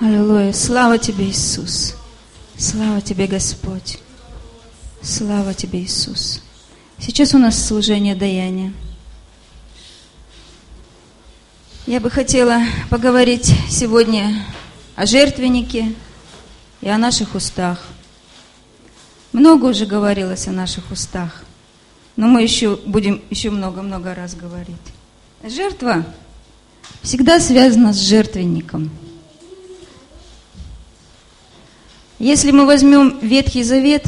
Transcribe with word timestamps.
Аллилуйя. 0.00 0.52
Слава 0.52 0.96
Тебе, 0.96 1.28
Иисус. 1.28 1.96
Слава 2.56 3.00
Тебе, 3.00 3.26
Господь. 3.26 3.98
Слава 5.02 5.54
Тебе, 5.54 5.82
Иисус. 5.82 6.40
Сейчас 7.00 7.34
у 7.34 7.38
нас 7.38 7.66
служение 7.66 8.14
даяния. 8.14 8.72
Я 11.88 11.98
бы 11.98 12.10
хотела 12.10 12.60
поговорить 12.90 13.52
сегодня 13.68 14.40
о 14.94 15.04
жертвеннике 15.04 15.92
и 16.80 16.88
о 16.88 16.96
наших 16.96 17.34
устах. 17.34 17.82
Много 19.32 19.64
уже 19.64 19.84
говорилось 19.84 20.46
о 20.46 20.52
наших 20.52 20.92
устах, 20.92 21.42
но 22.14 22.28
мы 22.28 22.44
еще 22.44 22.76
будем 22.86 23.20
еще 23.30 23.50
много-много 23.50 24.14
раз 24.14 24.36
говорить. 24.36 24.76
Жертва 25.42 26.04
всегда 27.02 27.40
связана 27.40 27.92
с 27.92 27.98
жертвенником– 27.98 28.90
Если 32.18 32.50
мы 32.50 32.66
возьмем 32.66 33.16
Ветхий 33.20 33.62
Завет, 33.62 34.06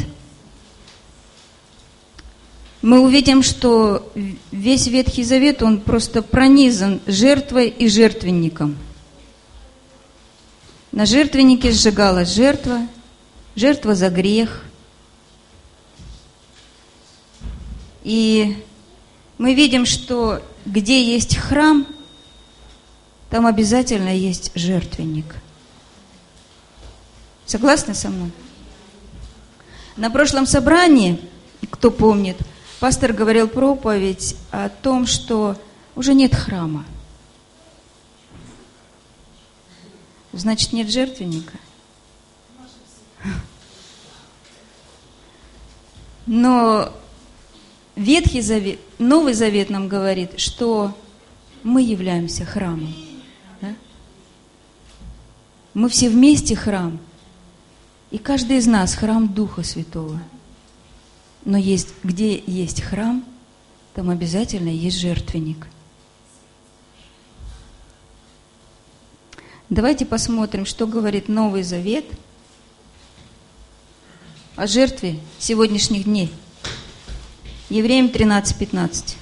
мы 2.81 2.99
увидим, 2.99 3.41
что 3.41 4.11
весь 4.51 4.87
Ветхий 4.87 5.23
Завет, 5.23 5.63
он 5.63 5.79
просто 5.79 6.21
пронизан 6.21 6.99
жертвой 7.07 7.69
и 7.69 7.87
жертвенником. 7.87 8.77
На 10.91 11.05
жертвеннике 11.05 11.71
сжигалась 11.71 12.33
жертва, 12.33 12.85
жертва 13.55 13.95
за 13.95 14.09
грех. 14.09 14.65
И 18.03 18.57
мы 19.37 19.53
видим, 19.53 19.85
что 19.85 20.41
где 20.65 21.01
есть 21.01 21.37
храм, 21.37 21.87
там 23.29 23.45
обязательно 23.45 24.13
есть 24.13 24.51
жертвенник– 24.53 25.33
Согласны 27.51 27.93
со 27.93 28.07
мной? 28.09 28.31
На 29.97 30.09
прошлом 30.09 30.45
собрании, 30.45 31.19
кто 31.69 31.91
помнит, 31.91 32.37
пастор 32.79 33.11
говорил 33.11 33.49
проповедь 33.49 34.37
о 34.51 34.69
том, 34.69 35.05
что 35.05 35.57
уже 35.93 36.13
нет 36.13 36.33
храма. 36.33 36.85
Значит, 40.31 40.71
нет 40.71 40.89
жертвенника. 40.89 41.57
Но 46.25 46.93
Ветхий 47.97 48.39
Завет, 48.39 48.79
Новый 48.97 49.33
Завет 49.33 49.69
нам 49.69 49.89
говорит, 49.89 50.39
что 50.39 50.97
мы 51.63 51.81
являемся 51.81 52.45
храмом. 52.45 52.95
Да? 53.59 53.75
Мы 55.73 55.89
все 55.89 56.07
вместе 56.07 56.55
храм– 56.55 56.97
и 58.11 58.17
каждый 58.17 58.57
из 58.57 58.67
нас 58.67 58.93
храм 58.93 59.33
Духа 59.33 59.63
Святого. 59.63 60.21
Но 61.45 61.57
есть, 61.57 61.89
где 62.03 62.37
есть 62.45 62.81
храм, 62.81 63.25
там 63.95 64.09
обязательно 64.09 64.69
есть 64.69 64.99
жертвенник. 64.99 65.67
Давайте 69.69 70.05
посмотрим, 70.05 70.65
что 70.65 70.85
говорит 70.85 71.29
Новый 71.29 71.63
Завет 71.63 72.05
о 74.57 74.67
жертве 74.67 75.17
сегодняшних 75.39 76.03
дней. 76.03 76.31
Евреям 77.69 78.07
13.15. 78.07 79.15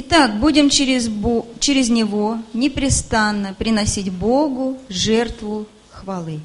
Итак, 0.00 0.38
будем 0.38 0.70
через, 0.70 1.08
Бо, 1.08 1.44
через 1.58 1.88
Него 1.88 2.38
непрестанно 2.52 3.52
приносить 3.52 4.12
Богу 4.12 4.78
жертву 4.88 5.66
хвалы. 5.90 6.38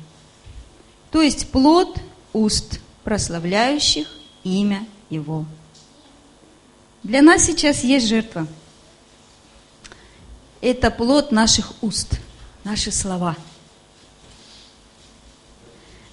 То 1.11 1.21
есть 1.21 1.51
плод 1.51 1.99
уст, 2.33 2.79
прославляющих 3.03 4.07
имя 4.43 4.87
Его. 5.11 5.45
Для 7.03 7.21
нас 7.21 7.43
сейчас 7.45 7.83
есть 7.83 8.07
жертва. 8.07 8.47
Это 10.59 10.89
плод 10.89 11.31
наших 11.31 11.73
уст, 11.83 12.19
наши 12.63 12.91
слова. 12.91 13.37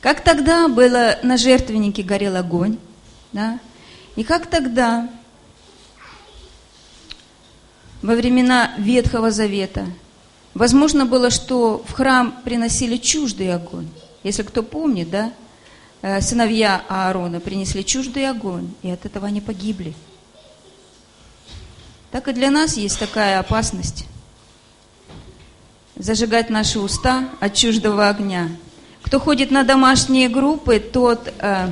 Как 0.03 0.23
тогда 0.23 0.69
было 0.69 1.19
на 1.23 1.39
жертвеннике 1.39 2.03
горел 2.03 2.37
огонь, 2.37 2.77
да? 3.33 3.59
И 4.15 4.25
как 4.25 4.47
тогда 4.47 5.09
во 8.03 8.15
времена 8.15 8.73
Ветхого 8.79 9.31
Завета. 9.31 9.87
Возможно 10.55 11.07
было, 11.07 11.31
что 11.31 11.85
в 11.87 11.93
храм 11.93 12.35
приносили 12.45 12.97
чуждый 12.97 13.55
огонь. 13.55 13.89
Если 14.23 14.43
кто 14.43 14.63
помнит, 14.63 15.11
да, 15.11 15.33
э, 16.03 16.21
сыновья 16.21 16.83
Аарона 16.89 17.41
принесли 17.41 17.85
чуждый 17.85 18.29
огонь, 18.29 18.73
и 18.83 18.91
от 18.91 19.07
этого 19.07 19.27
они 19.27 19.41
погибли. 19.41 19.95
Так 22.11 22.27
и 22.29 22.33
для 22.33 22.51
нас 22.51 22.77
есть 22.77 22.99
такая 22.99 23.39
опасность. 23.39 24.07
Зажигать 25.97 26.51
наши 26.51 26.81
уста 26.81 27.29
от 27.39 27.55
чуждого 27.55 28.09
огня. 28.09 28.49
Кто 29.03 29.21
ходит 29.21 29.51
на 29.51 29.63
домашние 29.63 30.29
группы, 30.29 30.81
тот 30.81 31.33
э, 31.39 31.69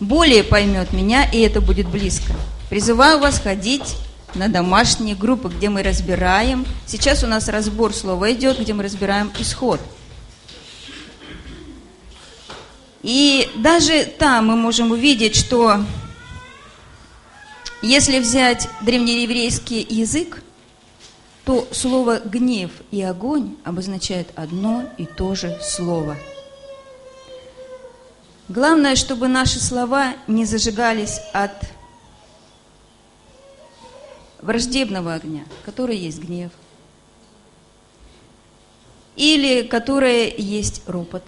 более 0.00 0.42
поймет 0.42 0.92
меня, 0.92 1.28
и 1.28 1.40
это 1.40 1.60
будет 1.60 1.88
близко. 1.88 2.32
Призываю 2.70 3.18
вас 3.18 3.38
ходить 3.38 3.96
на 4.34 4.48
домашние 4.48 5.14
группы, 5.14 5.48
где 5.48 5.68
мы 5.68 5.82
разбираем. 5.82 6.66
Сейчас 6.86 7.22
у 7.22 7.26
нас 7.26 7.48
разбор 7.48 7.94
слова 7.94 8.32
идет, 8.32 8.60
где 8.60 8.74
мы 8.74 8.82
разбираем 8.82 9.32
исход. 9.38 9.80
И 13.02 13.48
даже 13.56 14.04
там 14.04 14.48
мы 14.48 14.56
можем 14.56 14.90
увидеть, 14.90 15.36
что 15.36 15.84
если 17.82 18.18
взять 18.18 18.68
древнееврейский 18.80 19.86
язык, 19.88 20.42
то 21.44 21.68
слово 21.70 22.18
«гнев» 22.18 22.72
и 22.90 23.00
«огонь» 23.02 23.54
обозначает 23.62 24.28
одно 24.34 24.82
и 24.98 25.06
то 25.06 25.36
же 25.36 25.56
слово. 25.62 26.16
Главное, 28.48 28.96
чтобы 28.96 29.28
наши 29.28 29.60
слова 29.60 30.14
не 30.26 30.44
зажигались 30.44 31.20
от 31.32 31.52
враждебного 34.46 35.14
огня, 35.14 35.44
который 35.64 35.96
есть 35.98 36.20
гнев, 36.20 36.52
или 39.16 39.62
которое 39.62 40.28
есть 40.28 40.82
ропот. 40.86 41.24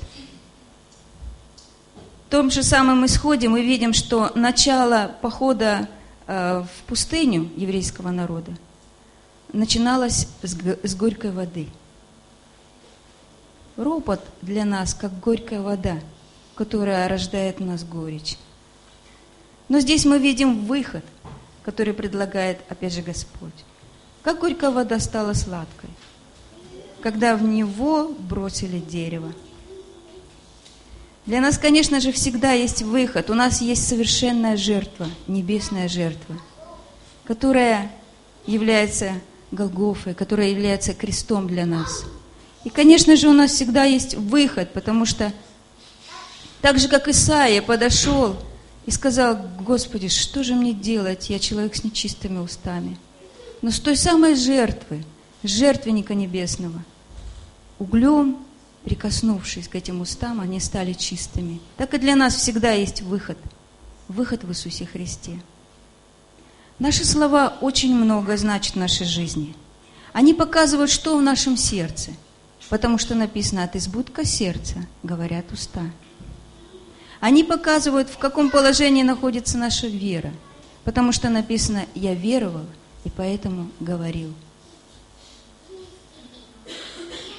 В 2.26 2.30
том 2.30 2.50
же 2.50 2.62
самом 2.62 3.04
исходе 3.06 3.48
мы 3.48 3.62
видим, 3.62 3.92
что 3.92 4.30
начало 4.34 5.16
похода 5.20 5.88
э, 6.26 6.62
в 6.62 6.82
пустыню 6.86 7.50
еврейского 7.56 8.10
народа 8.10 8.52
начиналось 9.52 10.28
с, 10.42 10.94
горькой 10.94 11.32
воды. 11.32 11.68
Ропот 13.76 14.20
для 14.42 14.64
нас 14.64 14.94
как 14.94 15.18
горькая 15.20 15.62
вода, 15.62 15.98
которая 16.54 17.08
рождает 17.08 17.60
в 17.60 17.64
нас 17.64 17.82
горечь. 17.82 18.36
Но 19.68 19.80
здесь 19.80 20.04
мы 20.04 20.18
видим 20.18 20.66
выход– 20.66 21.04
который 21.68 21.92
предлагает, 21.92 22.60
опять 22.70 22.94
же, 22.94 23.02
Господь. 23.02 23.52
Как 24.22 24.40
горькая 24.40 24.70
вода 24.70 24.98
стала 24.98 25.34
сладкой, 25.34 25.90
когда 27.02 27.36
в 27.36 27.42
него 27.42 28.08
бросили 28.08 28.78
дерево. 28.78 29.34
Для 31.26 31.42
нас, 31.42 31.58
конечно 31.58 32.00
же, 32.00 32.10
всегда 32.10 32.52
есть 32.52 32.80
выход. 32.80 33.28
У 33.28 33.34
нас 33.34 33.60
есть 33.60 33.86
совершенная 33.86 34.56
жертва, 34.56 35.08
небесная 35.26 35.88
жертва, 35.88 36.36
которая 37.26 37.92
является 38.46 39.12
Голгофой, 39.50 40.14
которая 40.14 40.48
является 40.48 40.94
крестом 40.94 41.48
для 41.48 41.66
нас. 41.66 42.04
И, 42.64 42.70
конечно 42.70 43.14
же, 43.14 43.28
у 43.28 43.34
нас 43.34 43.50
всегда 43.50 43.84
есть 43.84 44.14
выход, 44.14 44.72
потому 44.72 45.04
что 45.04 45.34
так 46.62 46.78
же, 46.78 46.88
как 46.88 47.08
Исаия 47.08 47.60
подошел 47.60 48.38
и 48.88 48.90
сказал, 48.90 49.38
Господи, 49.60 50.08
что 50.08 50.42
же 50.42 50.54
мне 50.54 50.72
делать, 50.72 51.28
я 51.28 51.38
человек 51.38 51.76
с 51.76 51.84
нечистыми 51.84 52.38
устами. 52.38 52.96
Но 53.60 53.70
с 53.70 53.78
той 53.80 53.98
самой 53.98 54.34
жертвы, 54.34 55.04
жертвенника 55.42 56.14
небесного, 56.14 56.82
углем, 57.78 58.38
прикоснувшись 58.84 59.68
к 59.68 59.74
этим 59.74 60.00
устам, 60.00 60.40
они 60.40 60.58
стали 60.58 60.94
чистыми. 60.94 61.60
Так 61.76 61.92
и 61.92 61.98
для 61.98 62.16
нас 62.16 62.34
всегда 62.36 62.72
есть 62.72 63.02
выход. 63.02 63.36
Выход 64.08 64.42
в 64.42 64.48
Иисусе 64.52 64.86
Христе. 64.86 65.38
Наши 66.78 67.04
слова 67.04 67.58
очень 67.60 67.94
много 67.94 68.38
значат 68.38 68.72
в 68.72 68.78
нашей 68.78 69.04
жизни. 69.04 69.54
Они 70.14 70.32
показывают, 70.32 70.90
что 70.90 71.18
в 71.18 71.20
нашем 71.20 71.58
сердце. 71.58 72.12
Потому 72.70 72.96
что 72.96 73.14
написано, 73.14 73.64
от 73.64 73.76
избудка 73.76 74.24
сердца 74.24 74.86
говорят 75.02 75.52
уста. 75.52 75.82
Они 77.20 77.42
показывают, 77.42 78.08
в 78.08 78.18
каком 78.18 78.50
положении 78.50 79.02
находится 79.02 79.58
наша 79.58 79.86
вера. 79.86 80.32
Потому 80.84 81.12
что 81.12 81.28
написано, 81.28 81.86
я 81.94 82.14
веровал 82.14 82.66
и 83.04 83.10
поэтому 83.10 83.70
говорил. 83.80 84.32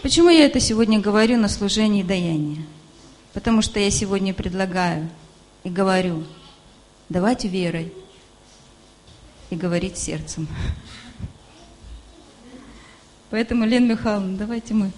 Почему 0.01 0.29
я 0.29 0.45
это 0.45 0.59
сегодня 0.59 0.99
говорю 0.99 1.37
на 1.37 1.47
служении 1.47 2.03
даяния? 2.03 2.63
Потому 3.33 3.61
что 3.61 3.79
я 3.79 3.89
сегодня 3.91 4.33
предлагаю 4.33 5.09
и 5.63 5.69
говорю, 5.69 6.23
давать 7.09 7.45
верой 7.45 7.93
и 9.49 9.55
говорить 9.55 9.97
сердцем. 9.97 10.47
Поэтому, 13.29 13.65
Лен 13.65 13.87
Михайловна, 13.87 14.37
давайте 14.37 14.73
мы 14.73 14.91